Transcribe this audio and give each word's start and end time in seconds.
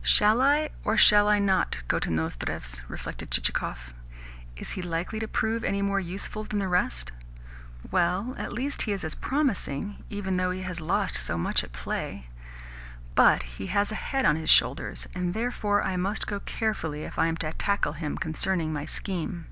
"Shall 0.00 0.40
I, 0.40 0.70
or 0.82 0.96
shall 0.96 1.28
I 1.28 1.38
not, 1.38 1.76
go 1.88 1.98
to 1.98 2.08
Nozdrev's?" 2.08 2.80
reflected 2.88 3.30
Chichikov. 3.30 3.92
"Is 4.56 4.70
he 4.70 4.80
likely 4.80 5.20
to 5.20 5.28
prove 5.28 5.62
any 5.62 5.82
more 5.82 6.00
useful 6.00 6.42
than 6.42 6.58
the 6.58 6.68
rest? 6.68 7.12
Well, 7.90 8.34
at 8.38 8.50
least 8.50 8.80
he 8.88 8.92
is 8.92 9.04
as 9.04 9.14
promising, 9.14 10.02
even 10.08 10.38
though 10.38 10.52
he 10.52 10.62
has 10.62 10.80
lost 10.80 11.16
so 11.16 11.36
much 11.36 11.62
at 11.62 11.72
play. 11.72 12.28
But 13.14 13.42
he 13.60 13.66
has 13.66 13.92
a 13.92 14.00
head 14.00 14.24
on 14.24 14.36
his 14.36 14.48
shoulders, 14.48 15.06
and 15.14 15.34
therefore 15.34 15.84
I 15.86 15.96
must 15.98 16.26
go 16.26 16.40
carefully 16.40 17.02
if 17.04 17.18
I 17.18 17.26
am 17.26 17.36
to 17.36 17.52
tackle 17.52 17.92
him 17.92 18.16
concerning 18.16 18.72
my 18.72 18.86
scheme." 18.86 19.44